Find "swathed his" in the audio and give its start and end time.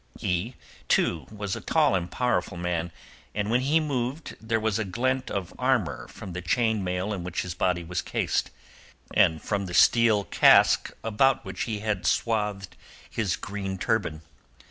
12.07-13.35